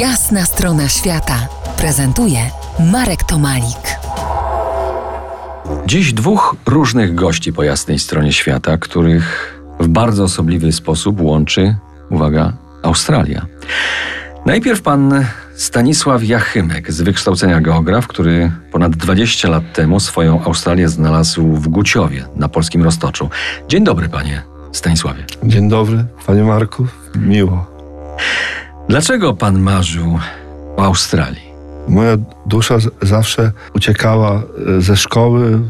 Jasna 0.00 0.44
strona 0.44 0.88
świata 0.88 1.48
prezentuje 1.78 2.38
Marek 2.92 3.24
Tomalik. 3.24 3.98
Dziś 5.86 6.12
dwóch 6.12 6.56
różnych 6.66 7.14
gości 7.14 7.52
po 7.52 7.62
jasnej 7.62 7.98
stronie 7.98 8.32
świata, 8.32 8.78
których 8.78 9.58
w 9.80 9.88
bardzo 9.88 10.24
osobliwy 10.24 10.72
sposób 10.72 11.20
łączy, 11.20 11.76
uwaga, 12.10 12.52
Australia. 12.82 13.46
Najpierw 14.46 14.82
pan 14.82 15.24
Stanisław 15.54 16.24
Jachymek, 16.24 16.92
z 16.92 17.02
wykształcenia 17.02 17.60
geograf, 17.60 18.06
który 18.06 18.52
ponad 18.72 18.96
20 18.96 19.48
lat 19.48 19.72
temu 19.72 20.00
swoją 20.00 20.44
Australię 20.44 20.88
znalazł 20.88 21.52
w 21.52 21.68
Guciowie 21.68 22.24
na 22.36 22.48
polskim 22.48 22.82
Roztoczu. 22.82 23.30
Dzień 23.68 23.84
dobry, 23.84 24.08
panie 24.08 24.42
Stanisławie. 24.72 25.24
Dzień 25.42 25.68
dobry, 25.68 26.04
panie 26.26 26.42
Marku. 26.42 26.86
Miło. 27.14 27.75
Dlaczego 28.88 29.34
pan 29.34 29.58
marzył 29.58 30.18
o 30.76 30.84
Australii? 30.84 31.46
Moja 31.88 32.16
dusza 32.46 32.78
zawsze 33.02 33.52
uciekała 33.74 34.42
e, 34.78 34.80
ze 34.80 34.96
szkoły, 34.96 35.60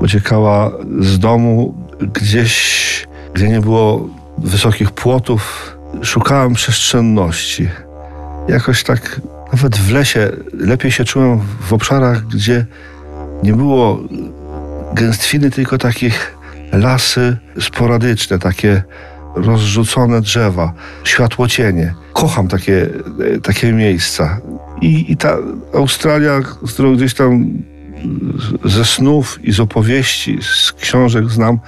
uciekała 0.00 0.70
z 1.00 1.18
domu 1.18 1.74
gdzieś, 2.00 3.06
gdzie 3.34 3.48
nie 3.48 3.60
było 3.60 4.08
wysokich 4.38 4.90
płotów. 4.90 5.76
Szukałem 6.02 6.54
przestrzenności. 6.54 7.68
Jakoś 8.48 8.82
tak 8.84 9.20
nawet 9.52 9.76
w 9.76 9.90
lesie 9.90 10.30
lepiej 10.52 10.92
się 10.92 11.04
czułem 11.04 11.40
w 11.60 11.72
obszarach, 11.72 12.26
gdzie 12.26 12.66
nie 13.42 13.52
było 13.52 14.00
gęstwiny, 14.94 15.50
tylko 15.50 15.78
takich 15.78 16.38
lasy 16.72 17.36
sporadyczne, 17.60 18.38
takie 18.38 18.82
rozrzucone 19.34 20.20
drzewa, 20.20 20.72
światłocienie. 21.04 21.94
Kocham 22.12 22.48
takie, 22.48 22.88
e, 23.36 23.40
takie 23.40 23.72
miejsca. 23.72 24.40
I, 24.80 25.12
I 25.12 25.16
ta 25.16 25.36
Australia, 25.74 26.40
którą 26.74 26.96
gdzieś 26.96 27.14
tam 27.14 27.46
z- 28.64 28.72
ze 28.72 28.84
snów 28.84 29.38
i 29.42 29.52
z 29.52 29.60
opowieści, 29.60 30.38
z 30.42 30.72
książek 30.72 31.28
znam, 31.30 31.58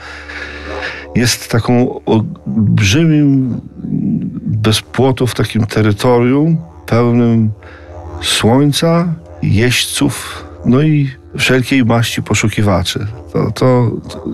jest 1.17 1.51
taką 1.51 2.01
olbrzymim, 2.05 3.61
bez 4.47 4.81
płotów, 4.81 5.35
takim 5.35 5.67
terytorium 5.67 6.57
pełnym 6.87 7.51
słońca, 8.23 9.15
jeźdźców, 9.43 10.45
no 10.67 10.83
i 10.83 11.11
wszelkiej 11.39 11.85
maści 11.85 12.23
poszukiwaczy. 12.23 13.07
To, 13.33 13.51
to, 13.55 13.91
to 14.09 14.25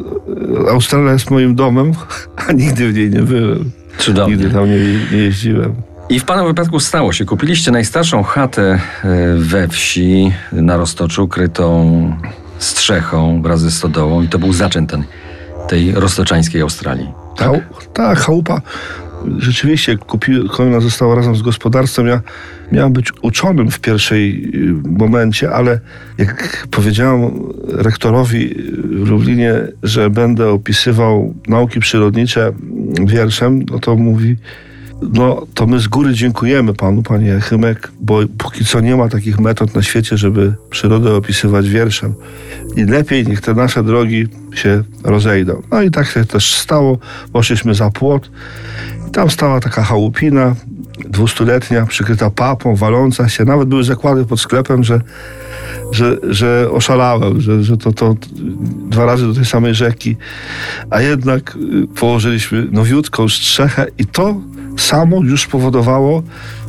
Australia 0.71 1.13
jest 1.13 1.31
moim 1.31 1.55
domem, 1.55 1.93
a 2.49 2.53
nigdy 2.53 2.89
w 2.89 2.95
niej 2.95 3.11
nie 3.11 3.23
byłem. 3.23 3.71
Cudownie. 3.99 4.37
Nigdy 4.37 4.51
tam 4.51 4.67
nie, 4.71 4.79
nie 5.13 5.19
jeździłem. 5.19 5.75
I 6.09 6.21
w 6.21 6.25
Pana 6.25 6.45
wypadku 6.45 6.81
stało 6.81 7.13
się. 7.13 7.25
Kupiliście 7.25 7.71
najstarszą 7.71 8.23
chatę 8.23 8.81
e, 9.05 9.35
we 9.37 9.69
wsi 9.69 10.33
na 10.53 10.77
Roztoczu, 10.77 11.29
krytą 11.29 12.17
strzechą 12.59 13.43
wraz 13.43 13.61
ze 13.61 13.71
stodołą 13.71 14.23
i 14.23 14.29
to 14.29 14.39
był 14.39 14.53
zaczęt 14.53 14.91
ten, 14.91 15.05
tej 15.69 15.93
roztoczańskiej 15.93 16.63
Australii. 16.63 17.09
Tak? 17.37 17.47
Chał, 17.49 17.61
tak, 17.93 18.19
chałupa. 18.19 18.61
Rzeczywiście 19.39 19.97
kupi, 19.97 20.33
została 20.81 21.15
razem 21.15 21.37
z 21.37 21.43
gospodarstwem. 21.43 22.07
Ja 22.07 22.21
miałem 22.73 22.93
być 22.93 23.13
uczonym 23.23 23.71
w 23.71 23.81
pierwszej 23.81 24.51
y, 24.55 24.99
momencie, 24.99 25.51
ale 25.51 25.81
jak 26.19 26.67
powiedziałem 26.71 27.31
rektorowi 27.69 28.55
w 28.85 29.09
Lublinie, 29.09 29.55
że 29.83 30.11
będę 30.11 30.49
opisywał 30.49 31.35
nauki 31.49 31.81
przyrodnicze 31.81 32.53
wierszem, 33.07 33.63
no 33.71 33.79
to 33.79 33.97
mówi, 33.97 34.37
no 35.03 35.47
to 35.55 35.67
my 35.67 35.79
z 35.79 35.89
góry 35.89 36.15
dziękujemy 36.15 36.75
panu, 36.75 37.03
panie 37.03 37.41
Chymek, 37.41 37.93
bo 38.01 38.21
póki 38.39 38.65
co 38.65 38.81
nie 38.81 38.97
ma 38.97 39.09
takich 39.09 39.41
metod 39.41 39.75
na 39.75 39.83
świecie, 39.83 40.17
żeby 40.17 40.55
przyrodę 40.71 41.15
opisywać 41.15 41.69
wierszem. 41.69 42.15
I 42.77 42.85
lepiej 42.85 43.27
niech 43.27 43.41
te 43.41 43.55
nasze 43.55 43.83
drogi 43.83 44.29
się 44.55 44.83
rozejdą. 45.05 45.63
No 45.71 45.83
i 45.83 45.91
tak 45.91 46.07
się 46.07 46.25
też 46.25 46.55
stało. 46.55 46.99
Poszliśmy 47.33 47.75
za 47.75 47.91
płot. 47.91 48.31
Tam 49.13 49.31
stała 49.31 49.61
taka 49.61 49.83
chałupina, 49.83 50.55
dwustuletnia, 51.09 51.87
przykryta 51.87 52.31
papą, 52.31 52.77
waląca 52.77 53.29
się. 53.29 53.45
Nawet 53.45 53.69
były 53.69 53.85
zakłady 53.85 54.25
pod 54.25 54.41
sklepem, 54.41 54.85
że, 54.85 55.01
że, 55.93 56.17
że 56.31 56.69
oszalałem, 56.73 57.41
że, 57.41 57.65
że 57.65 57.77
to, 57.77 57.93
to 57.93 58.17
dwa 58.91 59.07
razy 59.07 59.27
do 59.27 59.35
tej 59.35 59.45
samej 59.45 59.75
rzeki. 59.75 60.17
A 60.91 61.01
jednak 61.01 61.57
y, 61.57 61.87
położyliśmy 61.87 62.67
nowiutką 62.71 63.29
strzechę 63.29 63.87
i 63.99 64.07
to 64.07 64.41
samo 64.79 65.23
już 65.25 65.47
powodowało, 65.47 66.23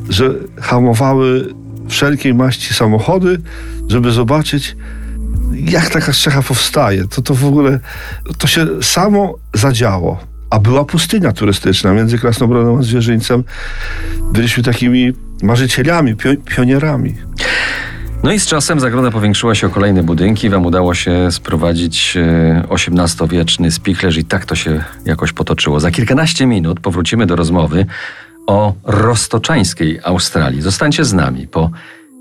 że 0.09 0.34
hamowały 0.62 1.53
wszelkiej 1.88 2.34
maści 2.34 2.73
samochody, 2.73 3.41
żeby 3.88 4.12
zobaczyć, 4.12 4.75
jak 5.53 5.90
taka 5.90 6.13
strzecha 6.13 6.41
powstaje. 6.41 7.08
To, 7.08 7.22
to 7.22 7.35
w 7.35 7.46
ogóle, 7.46 7.79
to 8.38 8.47
się 8.47 8.68
samo 8.81 9.35
zadziało. 9.53 10.30
A 10.51 10.59
była 10.59 10.85
pustynia 10.85 11.31
turystyczna 11.31 11.94
między 11.94 12.17
Krasnobrodą 12.17 12.79
a 12.79 12.84
Zwierzyńcem. 12.84 13.44
Byliśmy 14.34 14.63
takimi 14.63 15.13
marzycielami, 15.44 16.16
pio, 16.16 16.29
pionierami. 16.45 17.16
No 18.23 18.31
i 18.31 18.39
z 18.39 18.45
czasem 18.45 18.79
zagroda 18.79 19.11
powiększyła 19.11 19.56
się 19.56 19.67
o 19.67 19.69
kolejne 19.69 20.03
budynki. 20.03 20.50
Wam 20.50 20.66
udało 20.66 20.94
się 20.94 21.31
sprowadzić 21.31 22.17
e, 22.17 22.63
XVIII-wieczny 22.69 23.72
spichlerz 23.72 24.17
i 24.17 24.25
tak 24.25 24.45
to 24.45 24.56
się 24.56 24.84
jakoś 25.06 25.34
potoczyło. 25.34 25.79
Za 25.79 25.91
kilkanaście 25.91 26.45
minut 26.45 26.79
powrócimy 26.79 27.25
do 27.25 27.35
rozmowy 27.35 27.85
o 28.47 28.73
roztoczańskiej 28.84 30.00
Australii. 30.03 30.61
Zostańcie 30.61 31.06
z 31.06 31.13
nami 31.13 31.47
po 31.47 31.69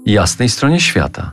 jasnej 0.06 0.48
stronie 0.48 0.80
świata. 0.80 1.32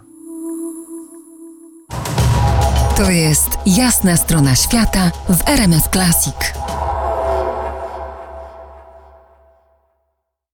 To 2.97 3.12
jest 3.12 3.57
Jasna 3.66 4.18
strona 4.18 4.56
świata 4.56 5.12
w 5.30 5.50
RMS 5.50 5.90
Classic. 5.94 6.53